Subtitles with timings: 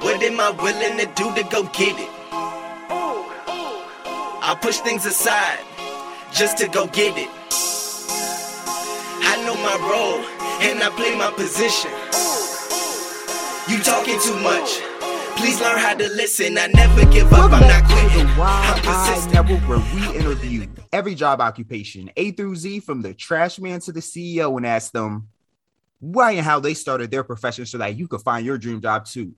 [0.00, 2.08] What am I willing to do to go get it?
[4.46, 5.60] I push things aside
[6.32, 7.28] just to go get it.
[9.26, 10.20] I know my role
[10.62, 11.90] and I play my position.
[13.68, 14.80] You talking too much.
[15.36, 16.58] Please learn how to listen.
[16.58, 17.52] I never give up.
[17.52, 18.26] I'm not quitting.
[18.26, 19.34] I'm Wild Eye persistent.
[19.34, 23.92] Network, where we interview every job occupation, A through Z, from the trash man to
[23.92, 25.28] the CEO, and ask them
[26.04, 29.06] why and how they started their profession so that you could find your dream job
[29.06, 29.32] too.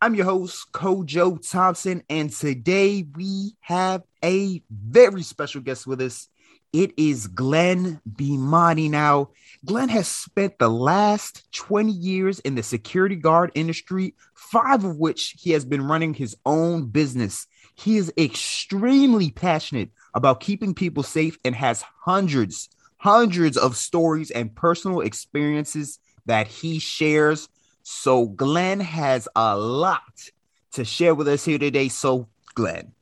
[0.00, 6.28] I'm your host, Kojo Thompson, and today we have a very special guest with us.
[6.72, 8.90] It is Glen Bhimani.
[8.90, 9.30] Now,
[9.64, 15.36] Glen has spent the last 20 years in the security guard industry, five of which
[15.38, 17.46] he has been running his own business.
[17.74, 24.54] He is extremely passionate about keeping people safe and has hundreds, hundreds of stories and
[24.54, 27.48] personal experiences that he shares.
[27.82, 30.30] So, Glen has a lot
[30.72, 31.88] to share with us here today.
[31.88, 32.92] So, Glen,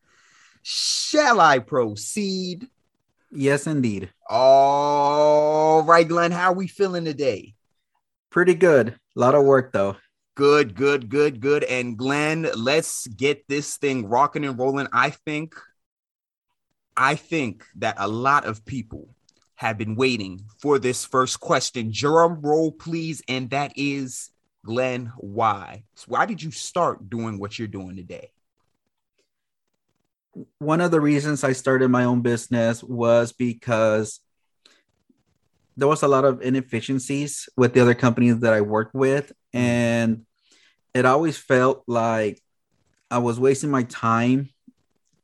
[0.62, 2.68] shall I proceed?
[3.32, 4.10] Yes, indeed.
[4.28, 7.54] All right, Glen, how are we feeling today?
[8.30, 8.88] Pretty good.
[9.16, 9.96] A lot of work though.
[10.34, 11.64] Good, good, good, good.
[11.64, 14.88] And Glen, let's get this thing rocking and rolling.
[14.92, 15.54] I think,
[16.96, 19.08] I think that a lot of people
[19.60, 21.90] have been waiting for this first question.
[21.92, 23.20] Drum roll, please.
[23.28, 24.30] And that is,
[24.64, 25.84] Glen, why?
[25.96, 28.30] So why did you start doing what you're doing today?
[30.60, 34.20] One of the reasons I started my own business was because
[35.76, 39.30] there was a lot of inefficiencies with the other companies that I worked with.
[39.54, 39.60] Mm.
[39.60, 40.26] And
[40.94, 42.42] it always felt like
[43.10, 44.48] I was wasting my time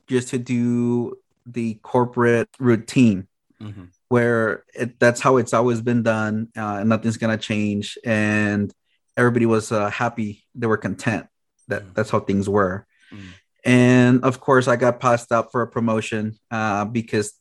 [0.09, 3.29] just to do the corporate routine
[3.63, 3.85] mm-hmm.
[4.09, 8.73] Where it, that's how it's always been done uh, and nothing's gonna change and
[9.17, 11.27] everybody was uh, happy they were content
[11.69, 11.95] that Mm.
[11.95, 13.29] that's how things were Mm.
[13.65, 17.33] and of course i got passed up for a promotion uh, because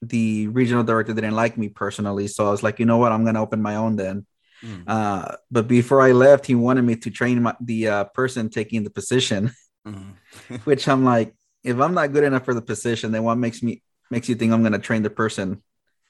[0.00, 3.24] the regional director didn't like me personally so i was like you know what i'm
[3.24, 4.26] gonna open my own then
[4.64, 4.84] Mm.
[4.86, 8.82] uh, but before i left he wanted me to train my, the uh, person taking
[8.84, 9.52] the position
[9.86, 10.14] Mhm.
[10.64, 11.34] which i'm like
[11.64, 14.52] if i'm not good enough for the position then what makes me makes you think
[14.52, 15.60] i'm gonna train the person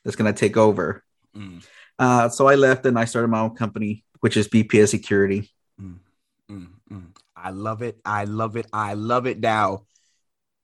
[0.04, 1.02] that's gonna take over
[1.36, 1.64] Mm.
[1.98, 5.50] uh, so I left and I started my own company, which is BPS Security.
[5.80, 5.98] Mm,
[6.50, 7.16] mm, mm.
[7.34, 7.98] I love it.
[8.04, 8.66] I love it.
[8.72, 9.40] I love it.
[9.40, 9.84] Now,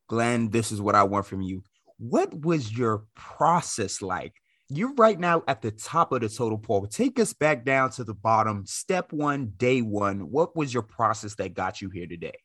[0.08, 1.62] Glen, this is what I want from you.
[1.98, 4.34] What was your process like?
[4.68, 6.86] You're right now at the top of the total pole.
[6.86, 8.66] Take us back down to the bottom.
[8.66, 10.30] Step one, day one.
[10.30, 12.38] What was your process that got you here today?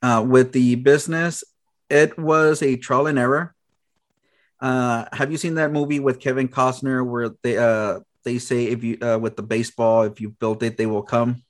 [0.00, 1.44] Uh, with the business,
[1.90, 3.54] it was a trial and error.
[4.62, 8.84] Uh, have you seen that movie with Kevin Costner where they uh, they say if
[8.84, 11.42] you uh, with the baseball, if you built it, they will come?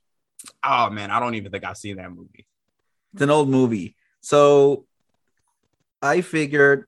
[0.64, 2.46] Oh man, I don't even think I've seen that movie.
[3.12, 3.94] It's an old movie.
[4.22, 4.86] So
[6.00, 6.86] I figured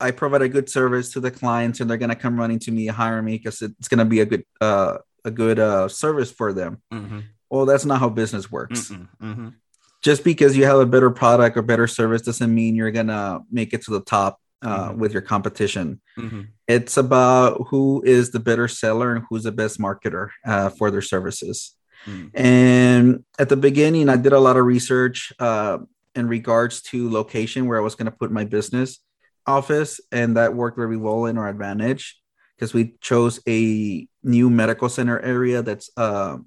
[0.00, 2.86] I provide a good service to the clients and they're gonna come running to me,
[2.86, 6.80] hire me because it's gonna be a good uh, a good uh, service for them.
[6.92, 8.90] Mhm, Well, that's not how business works.
[8.90, 9.54] mm-mm, mhm,
[10.02, 13.74] just because you have a better product or better service doesn't mean you're gonna make
[13.74, 14.96] it to the top uh, Mhm.
[14.98, 16.00] with your competition.
[16.18, 20.90] mhm, It's about who is the better seller and who's the best marketer uh, for
[20.90, 21.76] their services.
[22.06, 25.78] mm, And at the beginning, I did a lot of research uh,
[26.14, 28.98] in regards to location where I was going to put my business
[29.46, 32.18] office, and that worked very well in our advantage
[32.56, 36.38] because we chose a new medical center area that's uh,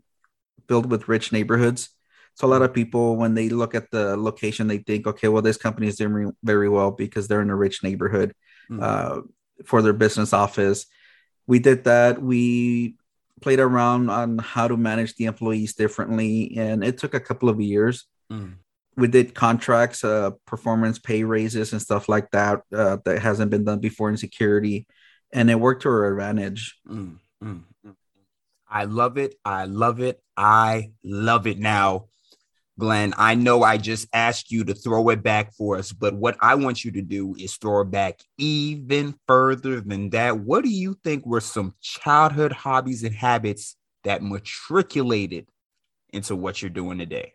[0.67, 1.89] built with rich neighborhoods.
[2.39, 5.41] So a lot of people, when they look at the location, they think, okay, well,
[5.41, 8.33] this company is doing very well because they're in a rich neighborhood
[8.71, 9.21] mm, uh,
[9.65, 10.85] for their business office.
[11.47, 12.21] We did that.
[12.21, 12.95] We
[13.41, 17.59] played around on how to manage the employees differently, and it took a couple of
[17.59, 18.05] years.
[18.31, 18.53] mm,
[18.95, 22.61] We did contracts, uh, performance pay raises, and stuff like that.
[22.71, 24.87] Uh, that hasn't been done before in security,
[25.33, 26.79] and it worked to our advantage.
[26.87, 27.17] mm.
[28.71, 29.35] I love it.
[29.43, 30.21] I love it.
[30.37, 31.57] I love it.
[31.57, 32.05] Now,
[32.79, 36.37] Glen, I know I just asked you to throw it back for us, but what
[36.41, 40.39] I want you to do is throw it back even further than that.
[40.39, 45.47] What do you think were some childhood hobbies and habits that matriculated
[46.11, 47.33] into what you're doing today?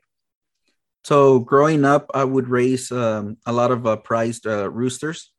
[1.04, 5.30] So growing up, I would raise um, a lot of uh, prized uh, roosters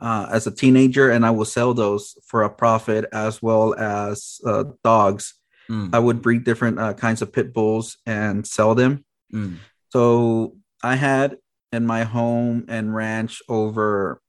[0.00, 4.40] uh, as a teenager, and I will sell those for a profit as well as
[4.44, 5.34] uh, dogs.
[5.70, 9.04] Mm, I would breed different uh, kinds of pit bulls and sell them.
[9.32, 9.56] mm,
[9.92, 11.38] So I had
[11.72, 14.20] in my home and ranch over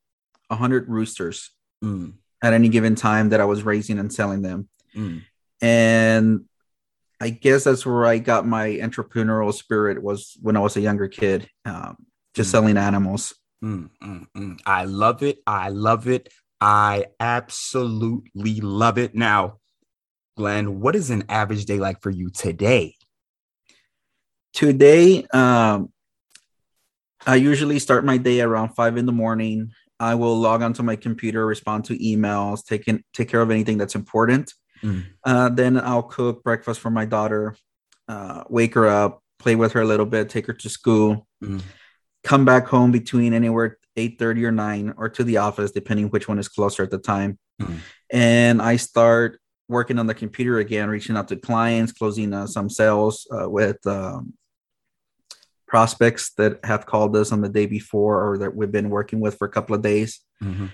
[0.49, 1.51] a hundred roosters
[1.83, 4.69] mm, at any given time that I was raising and selling them.
[4.95, 5.21] mm,
[5.61, 6.45] And
[7.19, 11.07] I guess that's where I got my entrepreneurial spirit was when I was a younger
[11.07, 11.97] kid, um,
[12.35, 12.51] just Mm.
[12.51, 13.33] selling animals.
[13.63, 13.89] Mm.
[14.65, 15.39] I love it.
[15.47, 16.29] I love it.
[16.61, 19.15] I absolutely love it.
[19.15, 19.57] Now,
[20.37, 22.95] Glen, what is an average day like for you today?
[24.53, 25.91] Today, um,
[27.25, 29.71] I usually start my day around five in the morning.
[29.99, 33.79] I will log onto my computer, respond to emails, take in, take care of anything
[33.79, 34.53] that's important.
[34.83, 35.05] Mm.
[35.23, 37.55] Uh, then I'll cook breakfast for my daughter,
[38.07, 41.61] uh, wake her up, play with her a little bit, take her to school, Mm.
[42.23, 46.27] come back home between anywhere eight thirty or nine, or to the office, depending which
[46.27, 47.39] one is closer at the time.
[47.59, 47.77] Mm.
[48.11, 49.39] And I start
[49.69, 53.85] working on the computer again, reaching out to clients, closing uh, some sales uh, with
[53.85, 54.33] um,
[55.67, 59.37] prospects that have called us on the day before or that we've been working with
[59.37, 60.21] for a couple of days.
[60.41, 60.71] Mhm.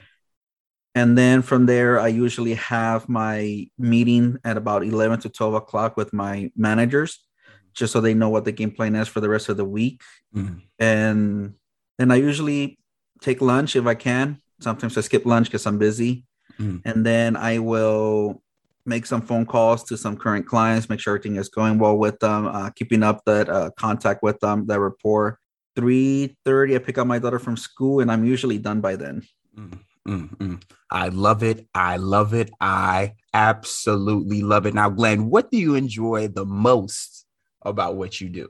[0.95, 5.98] And then from there, I usually have my meeting at about 11 to 12 o'clock
[5.98, 7.25] with my managers,
[7.74, 10.01] just so they know what the game plan is for the rest of the week.
[10.36, 10.62] Mm.
[10.78, 11.56] And
[11.98, 12.78] then I usually
[13.22, 14.38] take lunch if I can.
[14.60, 16.25] Sometimes I skip lunch because I'm busy.
[16.60, 16.81] Mm.
[16.86, 18.44] And then I will
[18.85, 22.19] make some phone calls to some current clients, make sure everything is going well with
[22.19, 25.39] them, uh, keeping up that uh, contact with them, that rapport.
[25.77, 29.24] 3.30, I pick up my daughter from school and I'm usually done by then.
[29.57, 30.63] Mm, mm, mm.
[30.91, 31.68] I love it.
[31.74, 32.51] I love it.
[32.62, 34.74] I absolutely love it.
[34.74, 37.25] Now, Glen, what do you enjoy the most
[37.63, 38.50] about what you do?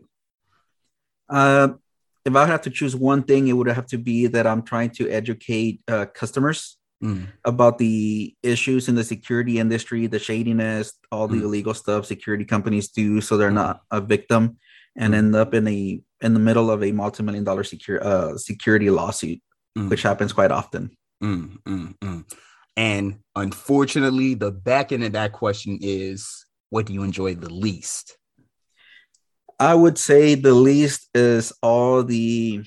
[1.29, 1.69] Uh,
[2.25, 4.89] if I had to choose one thing, it would have to be that I'm trying
[4.91, 11.27] to educate uh, customers Mm, about the issues in the security industry, the shadiness, all
[11.27, 11.43] the Mm.
[11.43, 13.55] illegal stuff security companies do, so they're Mm.
[13.65, 14.57] not a victim
[14.95, 15.17] and Mm.
[15.17, 19.41] end up in a in the middle of a multi-million dollar secure uh, security lawsuit,
[19.77, 19.89] Mm.
[19.89, 20.91] which happens quite often.
[22.77, 28.17] And unfortunately, the back end of that question is what do you enjoy the least?
[29.59, 32.63] I would say the least is all the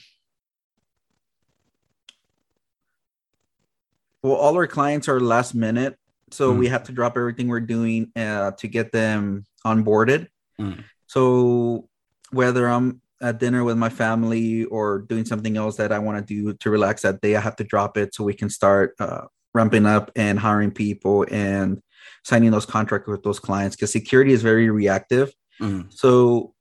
[4.27, 5.95] well, all our clients are last minute,
[6.33, 6.59] so Mm.
[6.59, 10.27] we have to drop everything we're doing uh, to get them onboarded.
[10.61, 10.83] Mm.
[11.07, 11.89] So
[12.33, 16.25] whether I'm at dinner with my family or doing something else that I want to
[16.35, 19.23] do to relax that day, I have to drop it so we can start uh,
[19.55, 21.81] ramping up and hiring people and
[22.25, 25.33] signing those contracts with those clients because security is very reactive.
[25.61, 26.53] Mm, So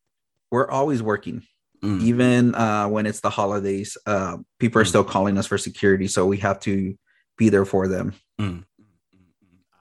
[0.51, 1.41] we're always working,
[1.83, 1.99] mm.
[2.01, 3.97] even uh, when it's the holidays.
[4.05, 4.89] Uh, people are Mm.
[4.93, 6.95] still calling us for security, so we have to
[7.37, 8.13] be there for them.
[8.39, 8.65] Mm.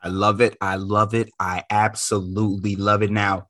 [0.02, 0.56] I love it.
[0.60, 1.30] I love it.
[1.40, 3.10] I absolutely love it.
[3.10, 3.46] Now,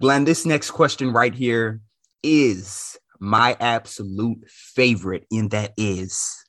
[0.00, 1.80] Glen, this next question right here
[2.22, 6.44] is my absolute favorite, and that is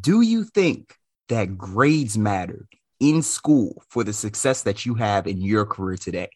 [0.00, 0.96] Do you think
[1.28, 6.30] that grades mattered in school for the success that you have in your career today?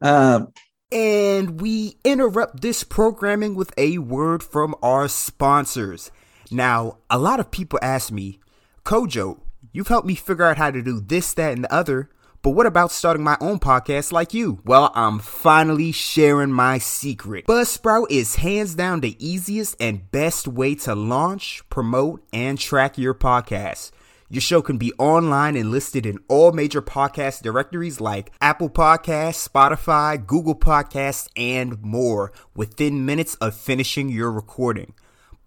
[0.00, 0.46] Uh,
[0.90, 6.10] And we interrupt this programming with a word from our sponsors.
[6.50, 8.40] Now, a lot of people ask me,
[8.84, 9.40] Kojo,
[9.72, 12.10] you've helped me figure out how to do this, that, and the other,
[12.40, 14.60] but what about starting my own podcast like you?
[14.64, 17.46] Well, I'm finally sharing my secret.
[17.46, 23.14] Buzzsprout is hands down the easiest and best way to launch, promote, and track your
[23.14, 23.90] podcast.
[24.30, 29.48] Your show can be online and listed in all major podcast directories like Apple Podcasts,
[29.48, 34.92] Spotify, Google Podcasts, and more within minutes of finishing your recording.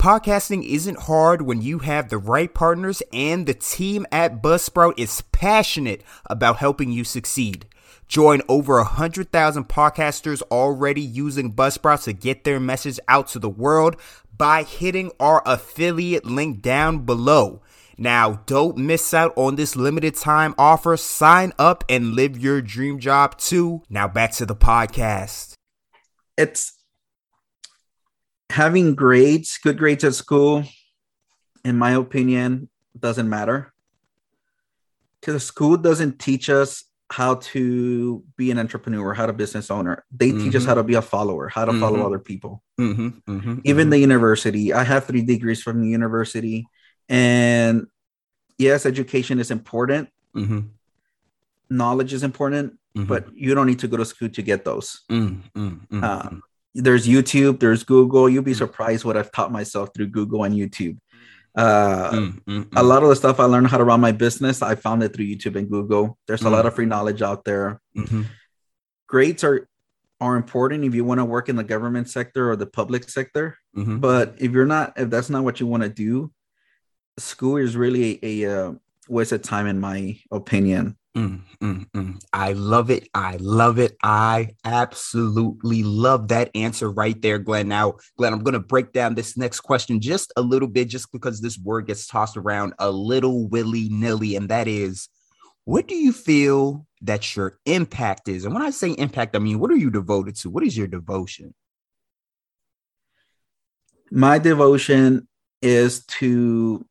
[0.02, 5.22] Podcasting isn't hard when you have the right partners, and the team at Buzzsprout is
[5.32, 7.68] passionate about helping you succeed.
[8.08, 13.96] Join over 100,000 podcasters already using Buzzsprout to get their message out to the world
[14.36, 17.62] by hitting our affiliate link down below.
[17.96, 20.98] Now, don't miss out on this limited time offer.
[20.98, 23.84] Sign up and live your dream job too.
[23.88, 25.54] Now, back to the podcast.
[26.40, 26.81] it's
[28.52, 30.64] having grades, good grades at school,
[31.64, 33.74] in my opinion, doesn't matter.
[35.20, 40.06] Because school doesn't teach us how to be an entrepreneur, how to business owner.
[40.12, 40.68] They teach us Mhm.
[40.68, 42.06] how to be a follower, how to follow Mhm.
[42.06, 42.64] other people.
[42.80, 46.68] Mm-hmm, mm-hmm, Even the university, I have three degrees from the university,
[47.10, 47.88] and
[48.58, 50.10] yes, education is important.
[50.36, 50.60] mm-hmm,
[51.70, 55.02] Knowledge is important, mm-hmm, but you don't need to go to school to get those.
[55.10, 58.30] mm, mm, mm, Um, there's YouTube, there's Google.
[58.30, 58.58] You'll be Mm.
[58.58, 60.98] surprised what I've taught myself through Google and YouTube.
[61.56, 64.62] Uh, mm, mm, A lot of the stuff I learned how to run my business,
[64.62, 66.18] I found it through YouTube and Google.
[66.28, 66.52] There's a Mm.
[66.52, 67.82] lot of free knowledge out there.
[67.98, 68.26] mhm,
[69.08, 69.68] Grades are
[70.22, 73.58] are important if you want to work in the government sector or the public sector.
[73.76, 76.32] mhm, But if you're not, if that's not what you want to do,
[77.18, 78.74] school is really a, a uh,
[79.10, 80.96] waste of time, in my opinion.
[81.16, 82.24] Mm, mm, mm.
[82.32, 83.10] I love it.
[83.14, 83.98] I love it.
[84.02, 87.68] I absolutely love that answer right there, Glen.
[87.68, 91.12] Now, Glen, I'm going to break down this next question just a little bit, just
[91.12, 94.38] because this word gets tossed around a little willy nilly.
[94.38, 95.10] And that is,
[95.66, 98.46] what do you feel that your impact is?
[98.46, 100.50] And when I say impact, I mean, what are you devoted to?
[100.50, 101.54] What is your devotion?
[104.10, 105.28] My devotion
[105.62, 106.86] is to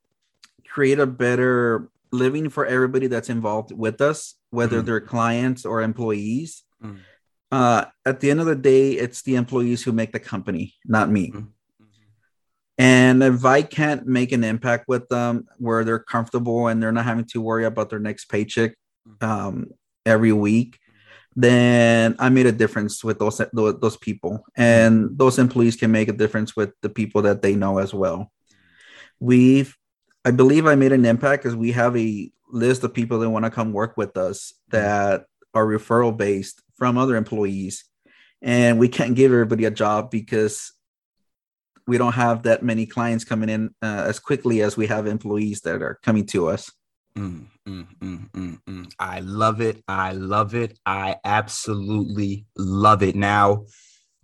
[0.68, 4.86] create a better living for everybody that's involved with us, whether Mhm.
[4.86, 6.64] they're clients or employees.
[6.82, 6.98] Mm.
[7.52, 11.10] Uh, at the end of the day, it's the employees who make the company, not
[11.10, 11.30] me.
[11.30, 11.48] Mhm.
[12.78, 17.04] And if I can't make an impact with them where they're comfortable and they're not
[17.04, 18.74] having to worry about their next paycheck
[19.20, 19.66] um,
[20.06, 20.78] every week,
[21.36, 26.08] then I made a difference with those those those people, and those employees can make
[26.08, 28.32] a difference with the people that they know as well.
[29.18, 29.76] We've,
[30.24, 33.44] I believe, I made an impact because we have a list of people that want
[33.44, 37.84] to come work with us that are referral based from other employees,
[38.42, 40.72] and we can't give everybody a job because
[41.86, 45.62] we don't have that many clients coming in uh, as quickly as we have employees
[45.62, 46.70] that are coming to us.
[47.16, 48.92] Mm, mm, mm, mm, mm.
[48.98, 49.82] I love it.
[49.88, 50.78] I love it.
[50.86, 53.16] I absolutely love it.
[53.16, 53.64] Now,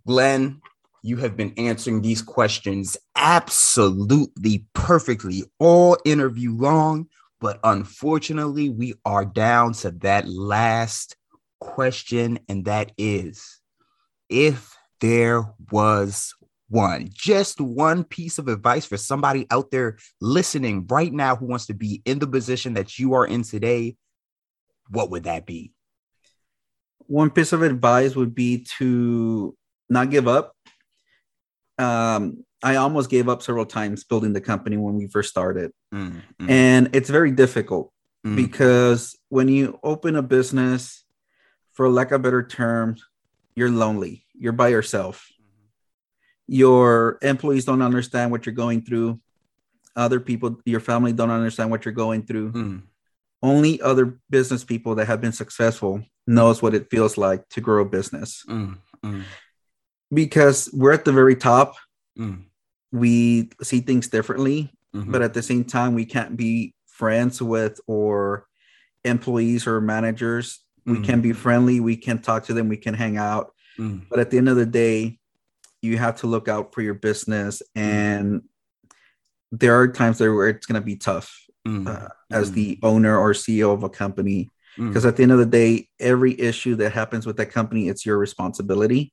[0.07, 0.61] Glen,
[1.03, 7.09] you have been answering these questions absolutely perfectly all interview long,
[7.41, 11.17] but unfortunately, we are down to that last
[11.61, 13.61] question, and that is
[14.29, 16.35] if there was
[16.69, 21.67] one, just one piece of advice for somebody out there listening right now who wants
[21.67, 23.97] to be in the position that you are in today,
[24.91, 25.73] what would that be?
[27.07, 29.57] One piece of advice would be to
[29.89, 30.57] not give up.
[31.79, 36.23] Um, I almost gave up several times building the company when we first started, Mm,
[36.41, 37.93] mm, and it's very difficult
[38.25, 41.05] mm, because when you open a business,
[41.75, 43.05] for lack of better terms,
[43.55, 44.25] you're lonely.
[44.35, 45.29] You're by yourself.
[46.47, 49.21] Your employees don't understand what you're going through.
[49.95, 52.53] Other people, your family don't understand what you're going through.
[52.53, 52.83] mm,
[53.43, 57.83] Only other business people that have been successful knows what it feels like to grow
[57.83, 58.45] a business.
[60.11, 61.75] Mm, mm, Because we're at the very top,
[62.19, 62.45] mm,
[62.93, 67.81] we see things differently, mhm, but at the same time, we can't be friends with
[67.87, 68.47] or
[69.05, 70.61] employees or managers.
[70.87, 71.05] We Mhm.
[71.05, 73.53] can be friendly, we can talk to them, we can hang out.
[73.79, 75.19] mm, But at the end of the day,
[75.83, 77.63] you have to look out for your business.
[77.75, 78.43] And
[79.53, 81.29] there are times there where it's going to be tough
[81.67, 84.51] mm, uh, as mm, the owner or CEO of a company.
[84.79, 87.89] mm, Because at the end of the day, every issue that happens with that company,
[87.89, 89.13] it's your responsibility.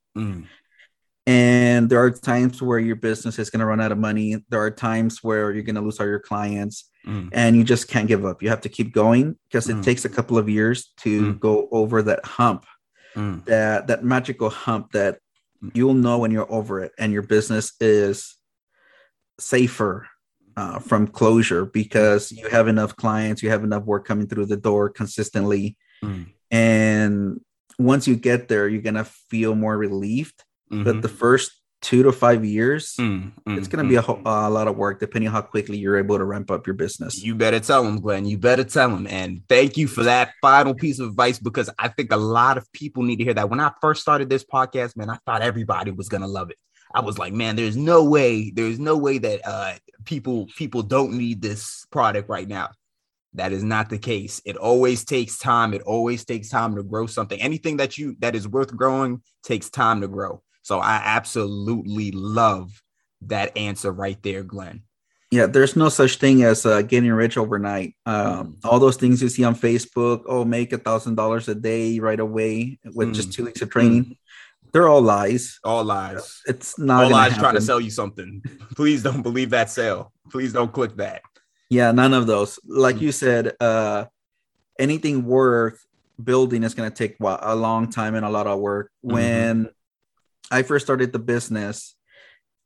[1.26, 4.44] And there are times where your business is going to run out of money.
[4.50, 7.88] There are times where you're going to lose all your clients mm, and you just
[7.88, 8.44] can't give up.
[8.44, 9.84] You have to keep going because it Mm.
[9.84, 11.40] takes a couple of years to Mm.
[11.40, 12.66] go over that hump,
[13.16, 15.20] mm, that that magical hump that
[15.74, 18.36] you'll know when you're over it and your business is
[19.40, 20.08] safer
[20.58, 24.58] uh, from closure because you have enough clients, you have enough work coming through the
[24.58, 25.78] door consistently.
[26.04, 27.40] mm, And
[27.80, 30.44] once you get there, you're going to feel more relieved.
[30.74, 31.52] Mhm, But the first
[31.82, 34.70] two to five years, mm, mm, it's going to mm, be a, ho- a lot
[34.70, 37.22] of work depending on how quickly you're able to ramp up your business.
[37.22, 38.26] You better tell them, Glen.
[38.26, 39.06] You better tell them.
[39.08, 42.72] And thank you for that final piece of advice because I think a lot of
[42.72, 43.50] people need to hear that.
[43.50, 46.58] When I first started this podcast, man, I thought everybody was gonna love it.
[46.96, 49.74] I was like, man, there's no way, there's no way that uh
[50.06, 52.70] people people don't need this product right now.
[53.34, 54.42] That is not the case.
[54.46, 55.74] It always takes time.
[55.74, 57.42] It always takes time to grow something.
[57.42, 60.42] Anything that you that is worth growing takes time to grow.
[60.64, 62.82] So I absolutely love
[63.22, 64.84] that answer right there, Glen.
[65.32, 67.96] Yeah, there's no such thing as uh, getting rich overnight.
[68.06, 68.56] Um, Mm.
[68.66, 72.20] All those things you see on Facebook, oh, make a thousand dollars a day right
[72.20, 73.14] away with Mm.
[73.16, 74.18] just two weeks of training.
[74.72, 75.60] They're all lies.
[75.64, 76.42] All lies.
[76.48, 78.42] It's not All gonna eyes trying to sell you something.
[78.76, 80.12] Please don't believe that sale.
[80.32, 81.22] Please don't click that.
[81.70, 82.60] Yeah, none of those.
[82.66, 83.02] Like Mm.
[83.02, 84.06] you said, uh,
[84.80, 85.84] anything worth
[86.24, 88.92] building is going to take a long time and a lot of work.
[89.04, 89.16] Mm-hmm.
[90.52, 91.96] I first started the business,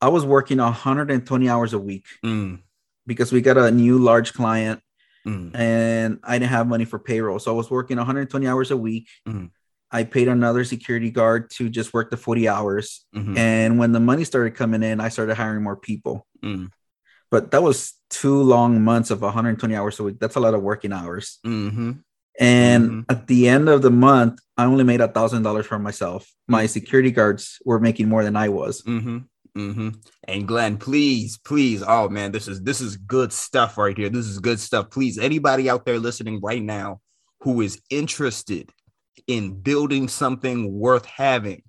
[0.02, 2.60] I was working 120 hours a week Mm,
[3.06, 4.82] because we got a new large client
[5.26, 7.40] mm, and I didn't have money for payroll.
[7.40, 9.08] So I was working 120 hours a week.
[9.28, 9.52] Mhm.
[9.90, 13.06] I paid another security guard to just work the 40 hours.
[13.16, 16.28] mhm, And when the money started coming in, I started hiring more people.
[16.44, 16.70] mm,
[17.32, 20.20] But that was two long months of 120 hours a week.
[20.20, 21.40] That's a lot of working hours.
[21.46, 22.04] mhm,
[22.40, 23.06] And Mhm.
[23.10, 26.32] at the end of the month, I only made a thousand dollars for myself.
[26.48, 28.82] My security guards were making more than I was.
[28.84, 29.26] mhm,
[29.58, 29.96] mhm.
[30.28, 31.84] And Glen, please, please.
[31.86, 34.10] Oh man, this is this is good stuff right here.
[34.10, 34.90] This is good stuff.
[34.92, 37.02] Please, anybody out there listening right now
[37.42, 38.72] who is interested
[39.28, 41.64] in building something worth having,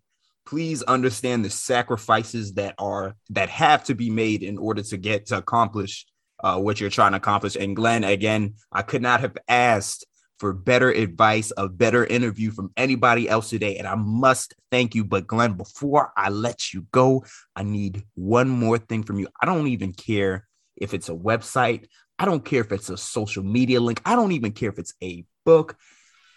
[0.47, 5.27] please understand the sacrifices that are that have to be made in order to get
[5.27, 6.07] to accomplish
[6.45, 7.57] uh, what you're trying to accomplish.
[7.57, 10.07] And Glen, again, I could not have asked
[10.39, 13.77] for better advice, a better interview from anybody else today.
[13.77, 15.05] And I must thank you.
[15.05, 17.25] But Glen, before I let you go,
[17.57, 19.29] I need one more thing from you.
[19.41, 21.87] I don't even care if it's a website,
[22.19, 24.95] I don't care if it's a social media link, I don't even care if it's
[25.03, 25.77] a book.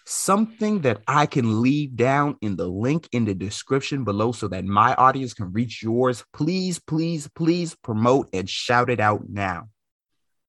[0.04, 4.66] Something that I can leave down in the link in the description below so that
[4.66, 6.24] my audience can reach yours.
[6.34, 9.70] Please, please, please promote and shout it out now.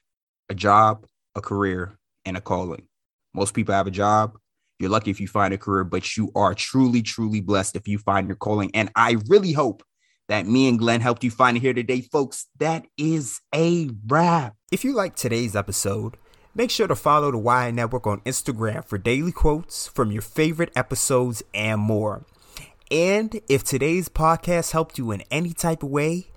[0.50, 2.88] a job, a career, and a calling.
[3.34, 4.38] Most people have a job.
[4.80, 7.98] You're lucky if you find a career, but you are truly, truly blessed if you
[7.98, 8.72] find your calling.
[8.74, 9.84] And I really hope
[10.30, 12.46] that me and Glen helped you find here today, folks.
[12.60, 14.56] That is a wrap.
[14.72, 16.18] If you like today's episode,
[16.54, 20.22] make sure to follow the Why I Network on Instagram for daily quotes from your
[20.22, 22.26] favorite episodes and more.
[22.92, 26.28] And if today's podcast helped you in any type of way,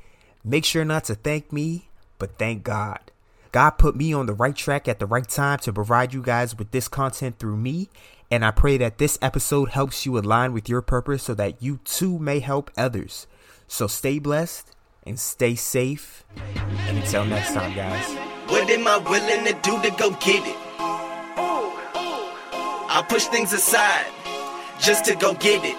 [0.42, 3.12] make sure not to thank me, but thank God.
[3.52, 6.56] God put me on the right track at the right time to provide you guys
[6.56, 7.90] with this content through me.
[8.30, 11.78] And I pray that this episode helps you align with your purpose so that you
[11.84, 13.26] too may help others.
[13.72, 14.76] So stay blessed
[15.06, 16.24] and stay safe.
[16.36, 18.06] And until next time, guys.
[18.50, 20.56] What am I willing to do to go get it?
[22.94, 24.12] I push things aside
[24.78, 25.78] just to go get it.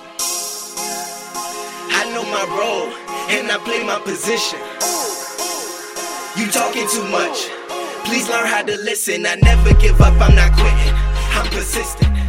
[1.94, 2.90] I know my role
[3.30, 4.58] and I play my position.
[6.36, 7.48] You talking too much.
[8.10, 9.28] Please learn how to listen.
[9.28, 10.96] I never give up, I'm not quitting.
[11.38, 12.23] I'm persistent.